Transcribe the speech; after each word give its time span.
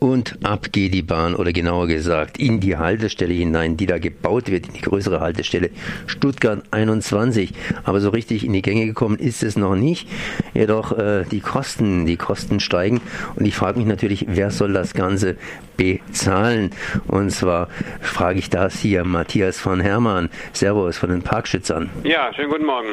Und 0.00 0.38
ab 0.42 0.72
geht 0.72 0.94
die 0.94 1.02
Bahn 1.02 1.34
oder 1.34 1.52
genauer 1.52 1.86
gesagt 1.86 2.38
in 2.38 2.58
die 2.58 2.78
Haltestelle 2.78 3.34
hinein, 3.34 3.76
die 3.76 3.84
da 3.84 3.98
gebaut 3.98 4.50
wird, 4.50 4.68
in 4.68 4.72
die 4.72 4.80
größere 4.80 5.20
Haltestelle 5.20 5.68
Stuttgart 6.06 6.62
21. 6.70 7.52
Aber 7.84 8.00
so 8.00 8.08
richtig 8.08 8.46
in 8.46 8.54
die 8.54 8.62
Gänge 8.62 8.86
gekommen 8.86 9.18
ist 9.18 9.42
es 9.42 9.58
noch 9.58 9.76
nicht. 9.76 10.08
Jedoch 10.54 10.96
äh, 10.96 11.24
die 11.30 11.40
Kosten, 11.40 12.06
die 12.06 12.16
Kosten 12.16 12.60
steigen 12.60 13.02
und 13.36 13.44
ich 13.44 13.54
frage 13.54 13.78
mich 13.78 13.86
natürlich, 13.86 14.24
wer 14.26 14.50
soll 14.50 14.72
das 14.72 14.94
Ganze 14.94 15.36
bezahlen? 15.76 16.70
Und 17.06 17.30
zwar 17.30 17.68
frage 18.00 18.38
ich 18.38 18.48
das 18.48 18.78
hier 18.78 19.04
Matthias 19.04 19.58
von 19.58 19.80
Hermann. 19.80 20.30
Servus 20.54 20.96
von 20.96 21.10
den 21.10 21.20
Parkschützern. 21.20 21.90
Ja, 22.04 22.32
schönen 22.32 22.50
guten 22.50 22.64
Morgen. 22.64 22.88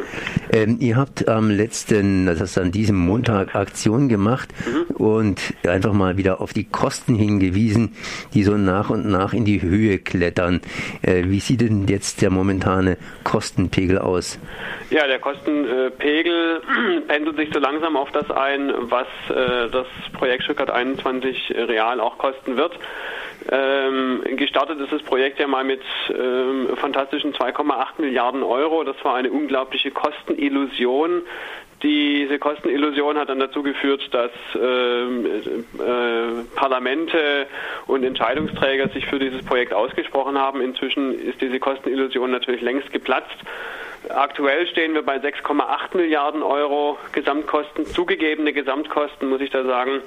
Ähm, 0.52 0.76
ihr 0.82 0.98
habt 0.98 1.30
am 1.30 1.52
letzten, 1.52 2.26
das 2.26 2.42
heißt 2.42 2.58
an 2.58 2.74
diesem 2.74 2.98
Montag 2.98 3.56
Aktion 3.56 4.10
gemacht 4.10 4.54
mhm. 4.66 4.96
und 4.96 5.42
einfach 5.66 5.94
mal 5.94 6.18
wieder 6.18 6.42
auf 6.42 6.52
die 6.52 6.66
Kosten 6.66 6.97
Kosten 6.98 7.16
hingewiesen, 7.16 7.96
die 8.34 8.42
so 8.42 8.58
nach 8.58 8.90
und 8.90 9.06
nach 9.06 9.32
in 9.32 9.46
die 9.46 9.62
Höhe 9.62 10.00
klettern. 10.00 10.62
Äh, 11.04 11.26
wie 11.26 11.40
sieht 11.40 11.62
denn 11.62 11.86
jetzt 11.88 12.24
der 12.24 12.32
momentane 12.32 12.98
Kostenpegel 13.24 14.00
aus? 14.00 14.40
Ja, 14.90 15.06
der 15.06 15.20
Kostenpegel 15.20 16.62
pendelt 17.08 17.38
sich 17.38 17.50
so 17.54 17.60
langsam 17.60 17.96
auf 17.96 18.10
das 18.14 18.32
ein, 18.32 18.74
was 18.80 19.06
äh, 19.30 19.70
das 19.70 19.86
Projekt 20.14 20.46
Stuttgart 20.46 20.72
21 20.72 21.54
real 21.56 22.00
auch 22.00 22.18
kosten 22.18 22.58
wird. 22.58 22.74
Ähm, 23.52 24.24
gestartet 24.36 24.80
ist 24.80 24.92
das 24.92 25.04
Projekt 25.04 25.40
ja 25.40 25.48
mal 25.48 25.64
mit 25.64 25.82
ähm, 26.10 26.70
fantastischen 26.78 27.34
2,8 27.34 28.02
Milliarden 28.02 28.42
Euro. 28.42 28.84
Das 28.84 28.96
war 29.04 29.14
eine 29.14 29.30
unglaubliche 29.30 29.92
Kostenillusion. 29.92 31.22
Diese 31.84 32.40
Kostenillusion 32.40 33.18
hat 33.18 33.30
dann 33.30 33.40
dazu 33.40 33.62
geführt, 33.62 34.02
dass 34.12 34.32
ähm, 34.56 35.26
äh, 35.78 36.44
Parlamente 36.56 37.46
und 37.86 38.04
Entscheidungsträger 38.04 38.90
sich 38.90 39.06
für 39.06 39.20
dieses 39.20 39.46
Projekt 39.46 39.74
ausgesprochen 39.74 40.40
haben. 40.40 40.62
Inzwischen 40.62 41.14
ist 41.20 41.40
diese 41.40 41.60
Kostenillusion 41.60 42.32
natürlich 42.32 42.62
längst 42.62 42.92
geplatzt. 42.92 43.38
Aktuell 44.10 44.66
stehen 44.68 44.94
wir 44.96 45.04
bei 45.04 45.18
6,8 45.18 45.96
Milliarden 45.96 46.42
Euro 46.42 46.98
Gesamtkosten, 47.12 47.86
zugegebene 47.86 48.54
Gesamtkosten, 48.54 49.30
muss 49.30 49.42
ich 49.42 49.52
da 49.52 49.64
sagen. 49.64 50.02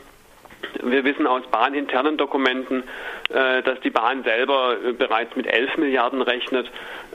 Wir 0.82 1.04
wissen 1.04 1.26
aus 1.26 1.42
bahninternen 1.50 2.16
Dokumenten, 2.16 2.84
äh, 3.30 3.62
dass 3.62 3.80
die 3.80 3.90
Bahn 3.90 4.22
selber 4.24 4.76
äh, 4.84 4.92
bereits 4.92 5.36
mit 5.36 5.46
11 5.46 5.76
Milliarden 5.76 6.22
rechnet. 6.22 6.70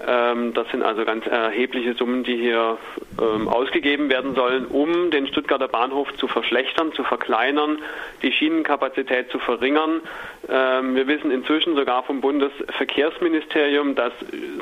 Ähm, 0.05 0.53
das 0.53 0.69
sind 0.71 0.83
also 0.83 1.05
ganz 1.05 1.25
erhebliche 1.25 1.93
Summen, 1.93 2.23
die 2.23 2.37
hier 2.37 2.77
ähm, 3.21 3.47
ausgegeben 3.47 4.09
werden 4.09 4.35
sollen, 4.35 4.65
um 4.65 5.11
den 5.11 5.27
Stuttgarter 5.27 5.67
Bahnhof 5.67 6.13
zu 6.15 6.27
verschlechtern, 6.27 6.93
zu 6.93 7.03
verkleinern, 7.03 7.79
die 8.21 8.31
Schienenkapazität 8.31 9.29
zu 9.31 9.39
verringern. 9.39 10.01
Ähm, 10.49 10.95
wir 10.95 11.07
wissen 11.07 11.31
inzwischen 11.31 11.75
sogar 11.75 12.03
vom 12.03 12.21
Bundesverkehrsministerium, 12.21 13.95
dass 13.95 14.13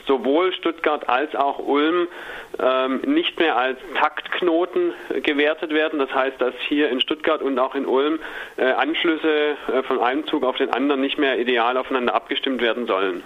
sowohl 0.08 0.54
Stuttgart 0.54 1.10
als 1.10 1.36
auch 1.36 1.60
Ulm 1.60 2.08
nicht 3.08 3.40
mehr 3.40 3.58
als 3.58 3.80
Taktknoten 3.96 4.94
gewertet 5.24 5.72
werden. 5.72 5.98
Das 5.98 6.14
heißt, 6.14 6.40
dass 6.40 6.54
hier 6.68 6.90
in 6.90 7.02
Stuttgart 7.02 7.42
und 7.42 7.58
auch 7.58 7.74
in 7.74 7.88
Ulm 7.88 8.20
äh, 8.58 8.73
Anschlüsse 8.78 9.58
äh, 9.68 9.84
von 9.84 10.00
einem 10.00 10.26
Zug 10.28 10.44
auf 10.44 10.58
den 10.58 10.72
anderen 10.72 11.02
nicht 11.02 11.18
mehr 11.18 11.40
ideal 11.40 11.78
aufeinander 11.78 12.16
abgestimmt 12.16 12.62
werden 12.62 12.88
sollen. 12.88 13.24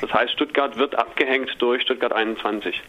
Das 0.00 0.12
heißt, 0.12 0.32
Stuttgart 0.32 0.76
wird 0.76 0.96
abgehängt 0.96 1.50
durch 1.58 1.82
Stuttgart 1.82 2.12
21. 2.12 2.82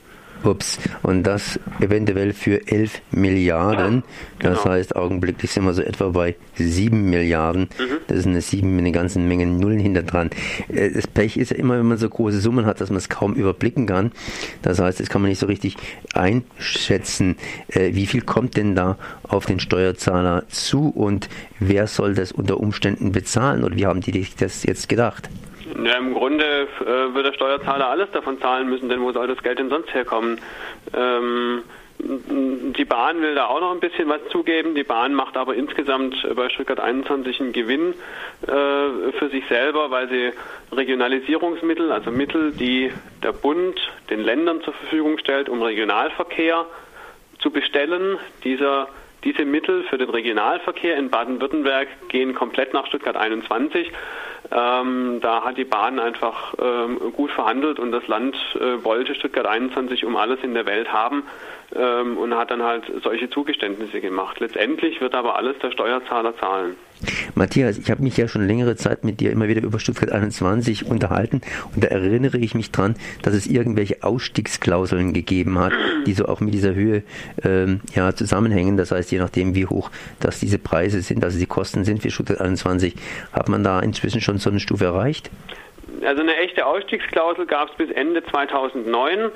Ups, 0.44 0.80
und 1.04 1.24
das 1.24 1.60
eventuell 1.82 2.34
für 2.34 2.68
11 2.68 3.02
Milliarden. 3.12 4.04
Ja, 4.42 4.50
das 4.50 4.64
genau. 4.64 4.76
heißt, 4.76 4.96
augenblicklich 4.96 5.52
sind 5.52 5.66
wir 5.66 5.74
so 5.74 5.82
etwa 5.82 6.10
bei 6.10 6.36
7 6.56 7.10
Milliarden. 7.10 7.64
Mhm. 7.64 7.98
Das 8.08 8.20
ist 8.20 8.28
eine 8.28 8.42
7 8.42 8.76
mit 8.76 8.86
einer 8.86 8.92
ganzen 8.92 9.28
Menge 9.28 9.46
Nullen 9.46 9.80
hinter 9.80 10.04
dran. 10.04 10.30
Äh, 10.70 10.92
das 10.92 11.08
Pech 11.08 11.38
ist 11.38 11.52
ja 11.52 11.58
immer, 11.58 11.78
wenn 11.78 11.88
man 11.88 11.98
so 11.98 12.10
große 12.10 12.40
Summen 12.40 12.66
hat, 12.66 12.82
dass 12.82 12.90
man 12.90 12.98
es 12.98 13.10
kaum 13.10 13.34
überblicken 13.34 13.88
kann. 13.88 14.12
Das 14.62 14.80
heißt, 14.80 15.00
das 15.00 15.10
kann 15.10 15.22
man 15.22 15.30
nicht 15.30 15.40
so 15.40 15.48
richtig 15.48 15.76
einschätzen. 16.14 17.38
Äh, 17.70 17.94
wie 17.94 18.06
viel 18.06 18.22
kommt 18.22 18.58
denn 18.58 18.76
da 18.76 18.98
auf 19.24 19.46
den 19.46 19.60
Steuerzahler 19.60 20.48
zu 20.50 20.90
und 20.90 21.30
wer 21.60 21.88
soll 21.88 22.14
das 22.14 22.32
unter 22.32 22.60
Umständen 22.60 23.12
bezahlen 23.12 23.64
oder 23.64 23.76
wie 23.76 23.86
haben 23.86 24.02
die 24.02 24.28
das 24.40 24.64
jetzt 24.64 24.88
gedacht? 24.90 25.30
Ja, 25.84 25.98
im 25.98 26.14
Grunde 26.14 26.68
äh, 26.82 27.14
wird 27.14 27.26
der 27.26 27.34
Steuerzahler 27.34 27.90
alles 27.90 28.10
davon 28.12 28.40
zahlen 28.40 28.70
müssen, 28.70 28.90
denn 28.90 29.02
wo 29.02 29.12
soll 29.12 29.28
das 29.28 29.44
Geld 29.44 29.60
denn 29.60 29.70
sonst 29.70 29.94
herkommen? 29.94 30.40
Ähm, 30.96 31.64
die 32.00 32.86
Bahn 32.86 33.22
will 33.22 33.34
da 33.34 33.48
auch 33.48 33.60
noch 33.60 33.72
ein 33.72 33.80
bisschen 33.80 34.08
was 34.08 34.22
zugeben. 34.30 34.76
Die 34.76 34.84
Bahn 34.84 35.14
macht 35.14 35.36
aber 35.36 35.56
insgesamt 35.56 36.16
bei 36.36 36.50
Stuttgart 36.50 36.80
21 36.80 37.40
einen 37.40 37.54
Gewinn 37.54 37.94
äh, 38.44 39.12
für 39.18 39.30
sich 39.32 39.44
selber, 39.48 39.90
weil 39.90 40.08
sie 40.10 40.32
Regionalisierungsmittel, 40.76 41.92
also 41.92 42.12
Mittel, 42.12 42.52
die 42.52 42.92
der 43.24 43.32
Bund 43.32 43.80
den 44.10 44.22
Ländern 44.22 44.62
zur 44.62 44.74
Verfügung 44.74 45.18
stellt, 45.18 45.50
um 45.50 45.62
Regionalverkehr 45.62 46.66
zu 47.40 47.50
bestellen, 47.50 48.18
dieser 48.44 48.88
diese 49.24 49.46
Mittel 49.46 49.84
für 49.90 49.98
den 49.98 50.10
Regionalverkehr 50.10 50.96
in 50.96 51.10
Baden-Württemberg 51.10 51.88
gehen 52.10 52.36
komplett 52.36 52.74
nach 52.74 52.86
Stuttgart 52.86 53.18
21. 53.18 53.92
Ähm, 54.52 55.20
da 55.22 55.44
hat 55.44 55.58
die 55.58 55.66
Bahn 55.66 56.00
einfach 56.00 56.54
ähm, 56.60 57.00
gut 57.14 57.32
verhandelt 57.32 57.80
und 57.80 57.92
das 57.92 58.08
Land 58.08 58.36
äh, 58.56 58.84
wollte 58.84 59.16
Stuttgart 59.16 59.46
21 59.46 60.06
um 60.06 60.16
alles 60.16 60.40
in 60.42 60.54
der 60.54 60.66
Welt 60.66 60.92
haben 60.92 61.24
ähm, 61.76 62.18
und 62.18 62.34
hat 62.34 62.52
dann 62.52 62.64
halt 62.64 62.84
solche 63.04 63.30
Zugeständnisse 63.30 64.00
gemacht. 64.00 64.40
Letztendlich 64.40 65.02
wird 65.02 65.16
aber 65.16 65.36
alles 65.36 65.58
der 65.60 65.72
Steuerzahler 65.72 66.38
zahlen. 66.38 66.76
Matthias, 67.36 67.78
ich 67.78 67.92
habe 67.92 68.02
mich 68.02 68.18
ja 68.18 68.28
schon 68.28 68.48
längere 68.48 68.76
Zeit 68.76 69.04
mit 69.04 69.20
dir 69.20 69.32
immer 69.32 69.48
wieder 69.48 69.62
über 69.62 69.80
Stuttgart 69.80 70.12
21 70.12 70.90
unterhalten 70.90 71.42
und 71.76 71.84
da 71.84 71.90
erinnere 71.90 72.38
ich 72.38 72.56
mich 72.56 72.72
dran, 72.72 72.96
dass 73.22 73.34
es 73.34 73.46
irgendwelche 73.48 74.04
Ausstiegsklauseln 74.04 75.14
gegeben 75.14 75.60
hat, 75.60 75.74
die 76.08 76.14
so 76.14 76.26
auch 76.26 76.40
mit 76.40 76.54
dieser 76.54 76.74
Höhe 76.74 77.04
ähm, 77.44 77.82
ja, 77.94 78.16
zusammenhängen. 78.16 78.78
Das 78.78 78.92
heißt, 78.92 79.12
je 79.12 79.20
nachdem, 79.20 79.54
wie 79.54 79.66
hoch 79.66 79.92
das 80.20 80.40
diese 80.40 80.58
Preise 80.58 81.02
sind, 81.02 81.24
also 81.24 81.38
die 81.38 81.46
Kosten 81.46 81.84
sind 81.84 82.02
für 82.02 82.10
Stuttgart 82.10 82.42
21, 82.42 82.96
hat 83.34 83.50
man 83.50 83.64
da 83.64 83.80
inzwischen 83.80 84.22
schon 84.22 84.38
so 84.40 84.50
eine 84.50 84.60
Stufe 84.60 84.86
erreicht? 84.86 85.30
also 86.06 86.22
eine 86.22 86.36
echte 86.38 86.66
Ausstiegsklausel 86.66 87.46
gab 87.46 87.70
es 87.70 87.76
bis 87.76 87.92
Ende 87.92 88.24
2009. 88.24 89.32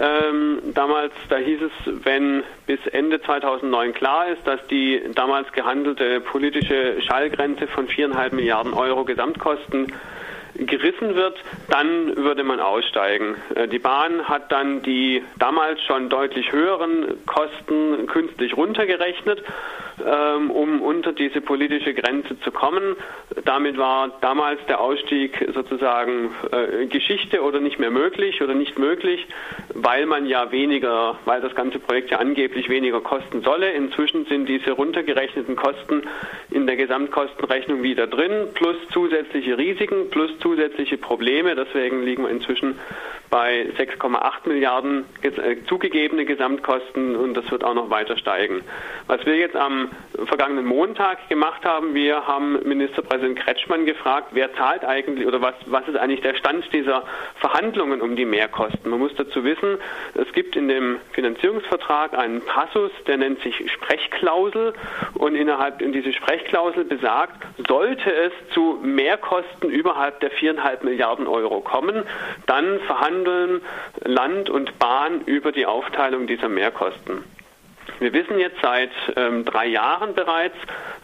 Ähm, 0.00 0.58
damals, 0.74 1.12
da 1.28 1.36
hieß 1.36 1.60
es, 1.62 2.04
wenn 2.04 2.42
bis 2.66 2.80
Ende 2.86 3.20
2009 3.20 3.92
klar 3.92 4.28
ist, 4.28 4.46
dass 4.46 4.64
die 4.68 5.02
damals 5.14 5.52
gehandelte 5.52 6.20
politische 6.20 7.02
Schallgrenze 7.02 7.66
von 7.66 7.88
viereinhalb 7.88 8.32
Milliarden 8.32 8.72
Euro 8.72 9.04
Gesamtkosten 9.04 9.92
gerissen 10.58 11.14
wird, 11.14 11.36
dann 11.68 12.16
würde 12.16 12.44
man 12.44 12.60
aussteigen. 12.60 13.36
Äh, 13.54 13.68
die 13.68 13.78
Bahn 13.78 14.28
hat 14.28 14.50
dann 14.52 14.82
die 14.82 15.22
damals 15.38 15.82
schon 15.82 16.08
deutlich 16.08 16.52
höheren 16.52 17.24
Kosten 17.26 18.06
künstlich 18.06 18.56
runtergerechnet 18.56 19.42
ähm, 20.04 20.50
um 20.50 20.82
unter 20.82 21.12
diese 21.12 21.40
politische 21.40 21.94
Grenze 21.94 22.38
zu 22.40 22.50
kommen. 22.50 22.96
Damit 23.44 23.78
war 23.78 24.10
damals 24.20 24.60
der 24.68 24.80
Ausstieg 24.80 25.46
sozusagen 25.54 26.30
äh, 26.52 26.86
Geschichte 26.86 27.42
oder 27.42 27.60
nicht 27.60 27.78
mehr 27.78 27.90
möglich 27.90 28.42
oder 28.42 28.54
nicht 28.54 28.78
möglich, 28.78 29.26
weil 29.74 30.06
man 30.06 30.26
ja 30.26 30.50
weniger, 30.52 31.18
weil 31.24 31.40
das 31.40 31.54
ganze 31.54 31.78
Projekt 31.78 32.10
ja 32.10 32.18
angeblich 32.18 32.68
weniger 32.68 33.00
kosten 33.00 33.42
solle. 33.42 33.72
Inzwischen 33.72 34.26
sind 34.26 34.48
diese 34.48 34.72
runtergerechneten 34.72 35.56
Kosten 35.56 36.02
in 36.50 36.66
der 36.66 36.76
Gesamtkostenrechnung 36.76 37.82
wieder 37.82 38.06
drin, 38.06 38.48
plus 38.54 38.76
zusätzliche 38.92 39.56
Risiken, 39.56 40.10
plus 40.10 40.38
zusätzliche 40.40 40.98
Probleme. 40.98 41.54
Deswegen 41.54 42.02
liegen 42.02 42.24
wir 42.24 42.30
inzwischen 42.30 42.78
bei 43.30 43.66
6,8 43.78 44.48
Milliarden 44.48 45.04
äh, 45.22 45.56
zugegebene 45.66 46.24
Gesamtkosten 46.24 47.16
und 47.16 47.34
das 47.34 47.50
wird 47.50 47.64
auch 47.64 47.74
noch 47.74 47.90
weiter 47.90 48.16
steigen. 48.16 48.62
Was 49.06 49.24
wir 49.26 49.36
jetzt 49.36 49.56
am 49.56 49.85
vergangenen 50.26 50.64
Montag 50.64 51.28
gemacht 51.28 51.64
haben, 51.64 51.94
wir 51.94 52.26
haben 52.26 52.58
Ministerpräsident 52.66 53.38
Kretschmann 53.38 53.86
gefragt, 53.86 54.28
wer 54.32 54.54
zahlt 54.54 54.84
eigentlich 54.84 55.26
oder 55.26 55.40
was, 55.40 55.54
was 55.66 55.86
ist 55.88 55.96
eigentlich 55.96 56.20
der 56.22 56.34
Stand 56.34 56.64
dieser 56.72 57.04
Verhandlungen 57.36 58.00
um 58.00 58.16
die 58.16 58.24
Mehrkosten. 58.24 58.90
Man 58.90 58.98
muss 58.98 59.14
dazu 59.16 59.44
wissen, 59.44 59.78
es 60.14 60.32
gibt 60.32 60.56
in 60.56 60.68
dem 60.68 60.98
Finanzierungsvertrag 61.12 62.16
einen 62.16 62.40
Passus, 62.42 62.90
der 63.06 63.18
nennt 63.18 63.40
sich 63.42 63.70
Sprechklausel 63.70 64.72
und 65.14 65.34
innerhalb 65.34 65.82
in 65.82 65.92
diese 65.92 66.12
Sprechklausel 66.12 66.84
besagt, 66.84 67.46
sollte 67.68 68.12
es 68.12 68.32
zu 68.54 68.80
Mehrkosten 68.82 69.70
überhalb 69.70 70.20
der 70.20 70.30
viereinhalb 70.30 70.84
Milliarden 70.84 71.26
Euro 71.26 71.60
kommen, 71.60 72.04
dann 72.46 72.80
verhandeln 72.80 73.60
Land 74.04 74.50
und 74.50 74.78
Bahn 74.78 75.22
über 75.26 75.52
die 75.52 75.66
Aufteilung 75.66 76.26
dieser 76.26 76.48
Mehrkosten. 76.48 77.35
Wir 77.98 78.12
wissen 78.12 78.38
jetzt 78.38 78.60
seit 78.62 78.90
ähm, 79.16 79.44
drei 79.44 79.66
Jahren 79.66 80.14
bereits, 80.14 80.56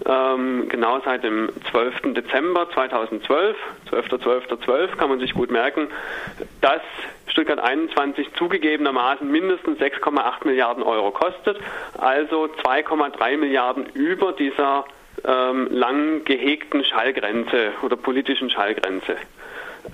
ähm, 0.06 0.68
genau 0.68 1.00
seit 1.04 1.24
dem 1.24 1.48
12. 1.70 2.14
Dezember 2.14 2.68
2012, 2.70 3.56
12.12.12 3.90 4.64
.12 4.64 4.96
kann 4.96 5.08
man 5.08 5.18
sich 5.18 5.32
gut 5.32 5.50
merken, 5.50 5.88
dass 6.60 6.82
Stuttgart 7.28 7.60
21 7.60 8.34
zugegebenermaßen 8.34 9.30
mindestens 9.30 9.78
6,8 9.78 10.46
Milliarden 10.46 10.82
Euro 10.82 11.12
kostet, 11.12 11.58
also 11.98 12.44
2,3 12.62 13.38
Milliarden 13.38 13.86
über 13.94 14.32
dieser 14.32 14.84
ähm, 15.24 15.68
lang 15.70 16.24
gehegten 16.24 16.84
Schallgrenze 16.84 17.72
oder 17.82 17.96
politischen 17.96 18.50
Schallgrenze. 18.50 19.16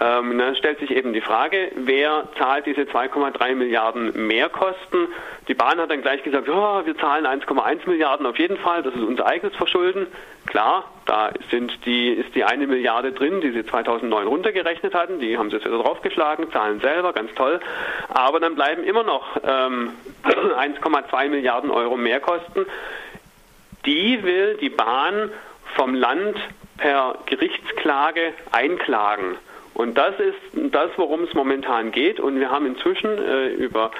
Ähm, 0.00 0.38
dann 0.38 0.54
stellt 0.54 0.78
sich 0.80 0.90
eben 0.90 1.12
die 1.12 1.20
Frage, 1.20 1.72
wer 1.74 2.28
zahlt 2.36 2.66
diese 2.66 2.82
2,3 2.82 3.54
Milliarden 3.54 4.26
Mehrkosten? 4.26 5.08
Die 5.48 5.54
Bahn 5.54 5.80
hat 5.80 5.90
dann 5.90 6.02
gleich 6.02 6.22
gesagt, 6.22 6.48
oh, 6.48 6.84
wir 6.84 6.96
zahlen 6.98 7.26
1,1 7.26 7.88
Milliarden 7.88 8.26
auf 8.26 8.38
jeden 8.38 8.58
Fall, 8.58 8.82
das 8.82 8.94
ist 8.94 9.02
unser 9.02 9.26
eigenes 9.26 9.56
Verschulden. 9.56 10.06
Klar, 10.46 10.84
da 11.06 11.30
sind 11.50 11.84
die, 11.86 12.10
ist 12.10 12.34
die 12.34 12.44
eine 12.44 12.66
Milliarde 12.66 13.12
drin, 13.12 13.40
die 13.40 13.50
sie 13.50 13.64
2009 13.64 14.26
runtergerechnet 14.26 14.94
hatten, 14.94 15.20
die 15.20 15.38
haben 15.38 15.50
sie 15.50 15.56
jetzt 15.56 15.66
wieder 15.66 15.82
draufgeschlagen, 15.82 16.52
zahlen 16.52 16.80
selber, 16.80 17.12
ganz 17.12 17.34
toll. 17.34 17.60
Aber 18.08 18.40
dann 18.40 18.54
bleiben 18.54 18.84
immer 18.84 19.04
noch 19.04 19.38
ähm, 19.42 19.92
1,2 20.24 21.28
Milliarden 21.28 21.70
Euro 21.70 21.96
Mehrkosten. 21.96 22.66
Die 23.86 24.22
will 24.22 24.58
die 24.60 24.70
Bahn 24.70 25.30
vom 25.76 25.94
Land 25.94 26.36
per 26.76 27.18
Gerichtsklage 27.26 28.32
einklagen. 28.52 29.36
Und 29.78 29.96
das 29.96 30.18
ist 30.18 30.74
das, 30.74 30.90
worum 30.96 31.22
es 31.22 31.34
momentan 31.34 31.92
geht. 31.92 32.18
Und 32.18 32.40
wir 32.40 32.50
haben 32.50 32.66
inzwischen 32.66 33.16
äh, 33.16 33.46
über, 33.50 33.92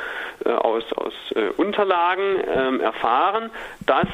äh, 0.45 0.49
aus, 0.49 0.83
aus 0.95 1.15
äh, 1.37 1.51
Unterlagen 1.57 2.43
ähm, 2.53 2.81
erfahren, 2.81 3.51
dass 3.87 4.09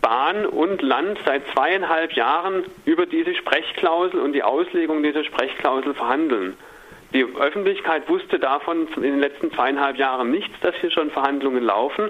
Bahn 0.00 0.46
und 0.46 0.80
Land 0.80 1.18
seit 1.26 1.46
zweieinhalb 1.48 2.14
Jahren 2.14 2.64
über 2.86 3.04
diese 3.04 3.34
Sprechklausel 3.34 4.20
und 4.20 4.32
die 4.32 4.42
Auslegung 4.42 5.02
dieser 5.02 5.22
Sprechklausel 5.22 5.92
verhandeln. 5.92 6.56
Die 7.12 7.24
Öffentlichkeit 7.24 8.08
wusste 8.08 8.38
davon 8.38 8.88
in 8.96 9.02
den 9.02 9.20
letzten 9.20 9.52
zweieinhalb 9.52 9.98
Jahren 9.98 10.30
nichts, 10.30 10.58
dass 10.62 10.74
hier 10.76 10.90
schon 10.90 11.10
Verhandlungen 11.10 11.62
laufen. 11.62 12.08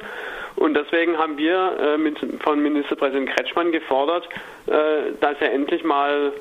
Und 0.56 0.74
deswegen 0.74 1.18
haben 1.18 1.38
wir 1.38 1.76
äh, 1.78 1.98
mit, 1.98 2.18
von 2.42 2.62
Ministerpräsident 2.62 3.30
Kretschmann 3.30 3.72
gefordert, 3.72 4.28
äh, 4.66 5.12
dass 5.20 5.36
er 5.40 5.52
endlich 5.52 5.84
mal 5.84 6.32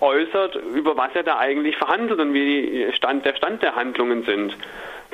äußert, 0.00 0.56
über 0.74 0.96
was 0.96 1.10
er 1.14 1.22
da 1.22 1.38
eigentlich 1.38 1.76
verhandelt 1.76 2.18
und 2.18 2.34
wie 2.34 2.90
Stand, 2.94 3.24
der 3.24 3.34
Stand 3.36 3.62
der 3.62 3.76
Handlungen 3.76 4.24
sind. 4.24 4.56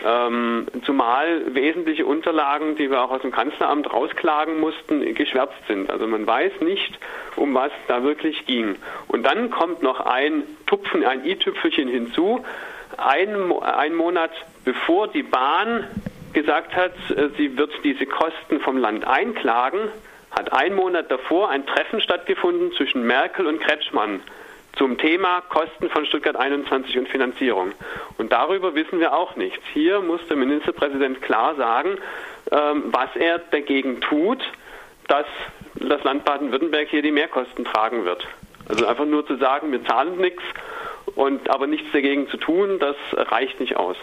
Ähm, 0.05 0.67
zumal 0.85 1.55
wesentliche 1.55 2.06
Unterlagen, 2.06 2.76
die 2.76 2.88
wir 2.88 3.02
auch 3.02 3.11
aus 3.11 3.23
dem 3.23 3.32
Kanzleramt 3.32 3.93
rausklagen 3.93 4.61
mussten, 4.61 5.14
geschwärzt 5.14 5.58
sind. 5.67 5.90
Also 5.90 6.06
man 6.06 6.25
weiß 6.26 6.61
nicht, 6.61 6.99
um 7.35 7.52
was 7.55 7.73
da 7.88 8.05
wirklich 8.05 8.46
ging. 8.46 8.76
Und 9.08 9.26
dann 9.26 9.50
kommt 9.50 9.82
noch 9.82 10.00
ein 10.00 10.44
Tupfen, 10.67 11.05
ein 11.05 11.25
i-Tüpfelchen 11.25 11.88
hinzu. 11.88 12.44
Ein, 12.96 13.52
ein 13.61 13.94
Monat 13.94 14.31
bevor 14.64 15.08
die 15.08 15.23
Bahn 15.23 15.85
gesagt 16.38 16.76
hat, 16.76 16.93
äh, 17.11 17.31
sie 17.37 17.58
wird 17.58 17.73
diese 17.82 18.06
Kosten 18.06 18.61
vom 18.61 18.76
Land 18.79 19.05
einklagen, 19.05 19.81
hat 20.31 20.52
ein 20.52 20.75
Monat 20.75 21.11
davor 21.11 21.50
ein 21.50 21.67
Treffen 21.67 22.00
stattgefunden 22.00 22.70
zwischen 22.73 23.05
Merkel 23.05 23.46
und 23.46 23.61
Kretschmann 23.61 24.20
zum 24.76 24.99
Thema 24.99 25.40
Kosten 25.49 25.90
von 25.90 26.06
Stuttgart 26.06 26.37
21 26.37 26.96
und 26.96 27.08
Finanzierung. 27.08 27.73
Und 28.19 28.31
darüber 28.31 28.76
wissen 28.76 29.00
wir 29.00 29.12
auch 29.12 29.35
nichts. 29.35 29.64
Hier 29.73 30.00
muss 30.00 30.20
der 30.29 30.37
Ministerpräsident 30.37 31.20
klar 31.23 31.56
sagen, 31.56 31.99
ähm, 32.52 32.85
was 32.93 33.08
er 33.17 33.40
dagegen 33.50 34.00
tut, 34.00 34.38
dass 35.08 35.26
das 35.75 36.05
Land 36.05 36.25
Baden-Württemberg 36.25 36.88
hier 36.88 37.02
die 37.02 37.11
Mehrkosten 37.11 37.64
tragen 37.64 38.05
wird. 38.05 38.25
Also 38.69 38.87
einfach 38.87 39.06
nur 39.06 39.26
zu 39.26 39.37
sagen, 39.38 39.73
wir 39.73 39.85
zahlen 39.85 40.19
nichts 40.19 40.43
und 41.17 41.50
aber 41.50 41.67
nichts 41.67 41.90
dagegen 41.93 42.29
zu 42.29 42.37
tun, 42.37 42.79
das 42.79 42.96
reicht 43.12 43.58
nicht 43.58 43.76
aus. 43.76 43.96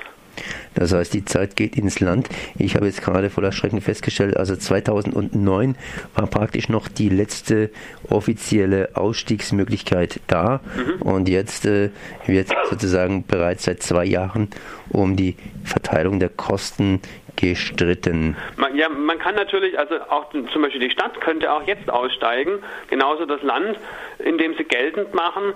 Das 0.73 0.93
heißt, 0.93 1.13
die 1.13 1.25
Zeit 1.25 1.55
geht 1.55 1.77
ins 1.77 1.99
Land. 1.99 2.29
Ich 2.57 2.75
habe 2.75 2.85
jetzt 2.85 3.01
gerade 3.01 3.29
voller 3.29 3.51
Schrecken 3.51 3.81
festgestellt, 3.81 4.37
also 4.37 4.55
2009 4.55 5.75
war 6.15 6.27
praktisch 6.27 6.69
noch 6.69 6.87
die 6.87 7.09
letzte 7.09 7.69
offizielle 8.09 8.89
Ausstiegsmöglichkeit 8.93 10.19
da 10.27 10.61
mhm. 10.75 11.01
und 11.01 11.29
jetzt 11.29 11.65
äh, 11.65 11.89
wird 12.25 12.49
sozusagen 12.69 13.25
bereits 13.25 13.63
seit 13.63 13.81
zwei 13.81 14.05
Jahren 14.05 14.49
um 14.89 15.15
die 15.15 15.35
Verteilung 15.63 16.19
der 16.19 16.29
Kosten 16.29 17.01
gestritten. 17.35 18.35
Man, 18.55 18.75
ja, 18.75 18.89
man 18.89 19.19
kann 19.19 19.35
natürlich, 19.35 19.77
also 19.77 19.95
auch 20.09 20.29
zum 20.31 20.61
Beispiel 20.61 20.81
die 20.81 20.89
Stadt 20.89 21.19
könnte 21.21 21.51
auch 21.51 21.63
jetzt 21.63 21.89
aussteigen, 21.89 22.59
genauso 22.89 23.25
das 23.25 23.41
Land, 23.43 23.77
indem 24.19 24.55
sie 24.55 24.63
geltend 24.63 25.13
machen, 25.13 25.53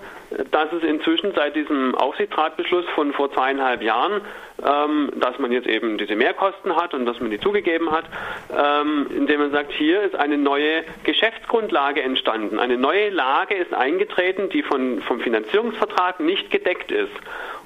dass 0.50 0.72
es 0.72 0.82
inzwischen 0.82 1.32
seit 1.34 1.56
diesem 1.56 1.94
Aufsichtsratbeschluss 1.94 2.84
von 2.94 3.12
vor 3.12 3.32
zweieinhalb 3.32 3.82
Jahren, 3.82 4.20
ähm, 4.64 5.10
dass 5.16 5.38
man 5.38 5.52
jetzt 5.52 5.66
eben 5.66 5.98
diese 5.98 6.16
Mehrkosten 6.16 6.76
hat 6.76 6.94
und 6.94 7.06
dass 7.06 7.20
man 7.20 7.30
die 7.30 7.40
zugegeben 7.40 7.90
hat, 7.90 8.04
ähm, 8.50 9.06
indem 9.14 9.40
man 9.40 9.50
sagt, 9.50 9.72
hier 9.72 10.02
ist 10.02 10.14
eine 10.14 10.38
neue 10.38 10.84
Geschäftsgrundlage 11.04 12.02
entstanden, 12.02 12.58
eine 12.58 12.76
neue 12.76 13.10
Lage 13.10 13.54
ist 13.54 13.72
eingetreten, 13.74 14.48
die 14.50 14.62
von, 14.62 15.02
vom 15.02 15.20
Finanzierungsvertrag 15.20 16.20
nicht 16.20 16.50
gedeckt 16.50 16.92
ist. 16.92 17.12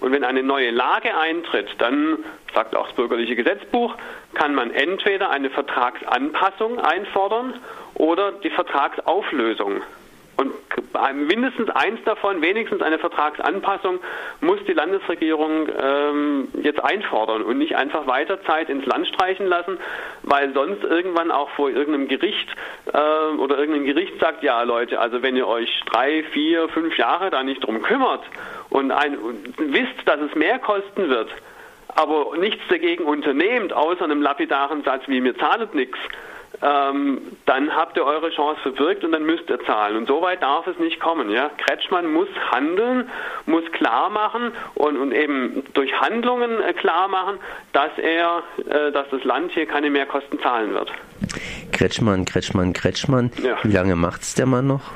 Und 0.01 0.13
wenn 0.13 0.25
eine 0.25 0.43
neue 0.43 0.71
Lage 0.71 1.17
eintritt, 1.17 1.69
dann, 1.79 2.19
sagt 2.53 2.77
auch 2.77 2.89
das 2.89 2.97
bürgerliche 2.97 3.37
Gesetzbuch, 3.37 3.95
kann 4.35 4.55
man 4.55 4.71
entweder 4.71 5.31
eine 5.31 5.51
Vertragsanpassung 5.51 6.79
einfordern 6.79 7.55
oder 7.95 8.33
die 8.33 8.51
Vertragsauflösung. 8.51 9.83
Und 10.37 10.53
mindestens 11.15 11.71
eins 11.71 12.01
davon, 12.05 12.43
wenigstens 12.43 12.83
eine 12.83 12.99
Vertragsanpassung, 12.99 14.01
muss 14.41 14.59
die 14.67 14.73
Landesregierung 14.73 15.69
ähm, 15.81 16.49
jetzt 16.63 16.83
einfordern 16.83 17.43
und 17.43 17.59
nicht 17.59 17.77
einfach 17.77 18.07
weiter 18.07 18.43
Zeit 18.45 18.69
ins 18.69 18.87
Land 18.87 19.07
streichen 19.09 19.47
lassen, 19.47 19.79
weil 20.23 20.53
sonst 20.53 20.83
irgendwann 20.83 21.31
auch 21.31 21.51
vor 21.51 21.71
irgendeinem 21.71 22.09
Gericht 22.09 22.49
äh, 22.93 23.37
oder 23.39 23.59
irgendein 23.59 23.85
Gericht 23.85 24.19
sagt, 24.21 24.43
ja 24.43 24.63
Leute, 24.63 25.01
also 25.01 25.23
wenn 25.23 25.37
ihr 25.37 25.47
euch 25.47 25.83
drei, 25.87 26.25
vier, 26.33 26.69
fünf 26.69 26.97
Jahre 26.97 27.31
da 27.31 27.43
nicht 27.43 27.65
drum 27.65 27.83
kümmert 27.83 28.23
und, 28.71 28.91
ein, 28.91 29.17
und 29.19 29.55
wisst, 29.59 30.07
dass 30.07 30.21
es 30.21 30.35
mehr 30.35 30.59
kosten 30.59 31.09
wird, 31.09 31.31
aber 31.95 32.37
nichts 32.39 32.63
dagegen 32.69 33.05
unternehmt, 33.05 33.73
außer 33.73 34.05
einem 34.05 34.23
lapidaren 34.23 34.83
Satz 34.83 35.03
wie 35.07 35.21
mir 35.21 35.37
zahlet 35.37 35.75
nichts, 35.75 35.99
ähm, 36.63 37.21
dann 37.47 37.75
habt 37.75 37.97
ihr 37.97 38.05
eure 38.05 38.31
Chance 38.31 38.61
verwirkt 38.63 39.05
und 39.05 39.13
dann 39.13 39.25
müsst 39.25 39.49
ihr 39.49 39.59
zahlen. 39.65 39.97
Und 39.97 40.09
so 40.09 40.23
weit 40.23 40.43
darf 40.43 40.67
es 40.67 40.79
nicht 40.79 41.01
kommen. 41.01 41.31
Ja? 41.31 41.51
Kretschmann 41.59 42.13
muss 42.13 42.29
handeln, 42.53 43.09
muss 43.47 43.65
klar 43.73 44.11
machen 44.11 44.53
und, 44.75 44.97
und 44.97 45.13
eben 45.13 45.65
durch 45.75 45.93
Handlungen 46.01 46.61
äh, 46.63 46.73
klar 46.73 47.09
machen, 47.09 47.39
dass 47.73 47.91
er, 47.99 48.43
äh, 48.59 48.93
dass 48.93 49.09
das 49.11 49.25
Land 49.25 49.53
hier 49.53 49.67
keine 49.67 49.91
Mehrkosten 49.91 50.41
zahlen 50.41 50.73
wird. 50.75 50.91
Kretschmann, 51.73 52.25
Kretschmann, 52.25 52.73
Kretschmann. 52.73 53.31
Ja. 53.43 53.57
Wie 53.63 53.73
lange 53.73 53.97
macht 53.97 54.23
es 54.23 54.35
der 54.35 54.47
Mann 54.47 54.67
noch? 54.67 54.93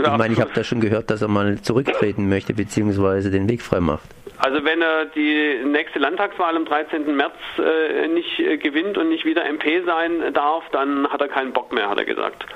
Ich 0.00 0.06
meine, 0.16 0.32
ich 0.32 0.40
habe 0.40 0.50
da 0.54 0.64
schon 0.64 0.80
gehört, 0.80 1.10
dass 1.10 1.20
er 1.20 1.28
mal 1.28 1.60
zurücktreten 1.60 2.28
möchte, 2.28 2.54
beziehungsweise 2.54 3.30
den 3.30 3.48
Weg 3.48 3.62
frei 3.62 3.80
macht. 3.80 4.08
Also 4.38 4.64
wenn 4.64 4.80
er 4.80 5.06
die 5.06 5.64
nächste 5.64 5.98
Landtagswahl 5.98 6.56
am 6.56 6.64
13. 6.64 7.16
März 7.16 7.34
äh, 7.58 8.06
nicht 8.06 8.38
äh, 8.38 8.56
gewinnt 8.56 8.96
und 8.96 9.08
nicht 9.08 9.24
wieder 9.24 9.44
MP 9.44 9.82
sein 9.84 10.32
darf, 10.32 10.64
dann 10.70 11.08
hat 11.08 11.20
er 11.20 11.28
keinen 11.28 11.52
Bock 11.52 11.72
mehr, 11.72 11.90
hat 11.90 11.98
er 11.98 12.04
gesagt. 12.04 12.46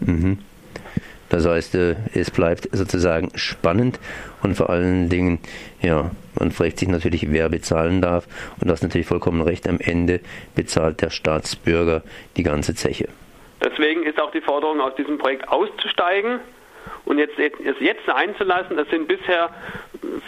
Mhm. 0.00 0.38
Das 1.28 1.46
heißt, 1.46 1.74
äh, 1.74 1.96
es 2.14 2.30
bleibt 2.30 2.68
sozusagen 2.72 3.30
spannend 3.36 4.00
und 4.42 4.56
vor 4.56 4.70
allen 4.70 5.08
Dingen, 5.08 5.38
ja, 5.80 6.10
man 6.38 6.50
fragt 6.50 6.78
sich 6.78 6.88
natürlich, 6.88 7.32
wer 7.32 7.48
bezahlen 7.48 8.00
darf. 8.00 8.26
Und 8.60 8.68
das 8.68 8.80
ist 8.80 8.82
natürlich 8.82 9.06
vollkommen 9.06 9.42
recht. 9.42 9.68
Am 9.68 9.78
Ende 9.80 10.20
bezahlt 10.54 11.02
der 11.02 11.10
Staatsbürger 11.10 12.02
die 12.36 12.42
ganze 12.42 12.74
Zeche. 12.74 13.08
Deswegen 13.64 14.02
ist 14.04 14.20
auch 14.20 14.30
die 14.32 14.40
Forderung, 14.40 14.80
aus 14.80 14.94
diesem 14.96 15.18
Projekt 15.18 15.48
auszusteigen 15.48 16.40
und 17.04 17.18
jetzt, 17.18 17.38
es 17.38 17.76
jetzt 17.80 18.08
einzulassen, 18.08 18.76
das 18.76 18.88
sind 18.90 19.08
bisher 19.08 19.50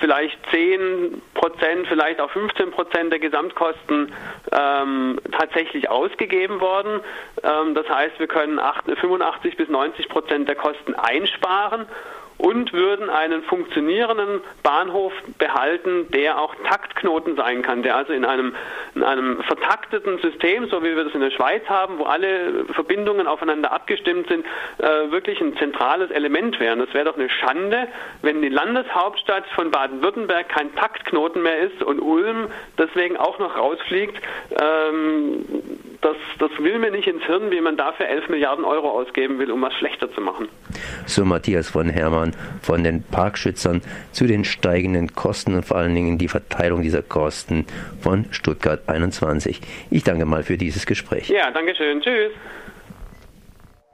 vielleicht 0.00 0.38
10 0.50 1.20
Prozent, 1.34 1.86
vielleicht 1.88 2.20
auch 2.20 2.30
15 2.30 2.70
Prozent 2.70 3.12
der 3.12 3.18
Gesamtkosten 3.18 4.12
ähm, 4.52 5.20
tatsächlich 5.32 5.88
ausgegeben 5.90 6.60
worden. 6.60 7.00
Ähm, 7.42 7.74
das 7.74 7.88
heißt, 7.88 8.18
wir 8.18 8.26
können 8.26 8.60
85 9.00 9.56
bis 9.56 9.68
90 9.68 10.08
Prozent 10.08 10.48
der 10.48 10.56
Kosten 10.56 10.94
einsparen 10.94 11.86
und 12.38 12.72
würden 12.72 13.10
einen 13.10 13.42
funktionierenden 13.42 14.40
Bahnhof 14.62 15.12
behalten, 15.38 16.08
der 16.12 16.40
auch 16.40 16.54
Taktknoten 16.68 17.36
sein 17.36 17.62
kann, 17.62 17.82
der 17.82 17.96
also 17.96 18.12
in 18.12 18.24
einem, 18.24 18.54
in 18.94 19.02
einem 19.02 19.42
vertakteten 19.42 20.18
System, 20.18 20.68
so 20.68 20.82
wie 20.82 20.96
wir 20.96 21.04
das 21.04 21.14
in 21.14 21.20
der 21.20 21.32
Schweiz 21.32 21.62
haben, 21.68 21.98
wo 21.98 22.04
alle 22.04 22.64
Verbindungen 22.72 23.26
aufeinander 23.26 23.72
abgestimmt 23.72 24.28
sind, 24.28 24.46
äh, 24.78 25.10
wirklich 25.10 25.40
ein 25.40 25.56
zentrales 25.56 26.10
Element 26.10 26.60
wäre. 26.60 26.76
Das 26.76 26.94
wäre 26.94 27.06
doch 27.06 27.16
eine 27.16 27.28
Schande, 27.28 27.88
wenn 28.22 28.40
die 28.40 28.48
Landeshauptstadt 28.48 29.44
von 29.54 29.70
Baden-Württemberg 29.72 30.48
kein 30.48 30.74
Taktknoten 30.76 31.42
mehr 31.42 31.58
ist 31.58 31.82
und 31.82 32.00
Ulm 32.00 32.48
deswegen 32.78 33.16
auch 33.16 33.38
noch 33.40 33.56
rausfliegt. 33.56 34.16
Ähm, 34.60 35.44
das, 36.08 36.50
das 36.50 36.62
will 36.62 36.78
mir 36.78 36.90
nicht 36.90 37.06
ins 37.06 37.22
Hirn, 37.24 37.50
wie 37.50 37.60
man 37.60 37.76
dafür 37.76 38.06
11 38.08 38.28
Milliarden 38.28 38.64
Euro 38.64 38.90
ausgeben 38.90 39.38
will, 39.38 39.50
um 39.50 39.60
was 39.62 39.74
schlechter 39.74 40.10
zu 40.12 40.20
machen. 40.20 40.48
So 41.06 41.24
Matthias 41.24 41.70
von 41.70 41.88
Hermann 41.88 42.34
von 42.62 42.84
den 42.84 43.02
Parkschützern 43.02 43.82
zu 44.12 44.26
den 44.26 44.44
steigenden 44.44 45.14
Kosten 45.14 45.54
und 45.54 45.64
vor 45.64 45.76
allen 45.76 45.94
Dingen 45.94 46.18
die 46.18 46.28
Verteilung 46.28 46.82
dieser 46.82 47.02
Kosten 47.02 47.66
von 48.00 48.26
Stuttgart 48.30 48.88
21. 48.88 49.60
Ich 49.90 50.04
danke 50.04 50.24
mal 50.24 50.42
für 50.42 50.56
dieses 50.56 50.86
Gespräch. 50.86 51.28
Ja, 51.28 51.50
danke 51.50 51.74
schön. 51.74 52.00
Tschüss. 52.00 52.32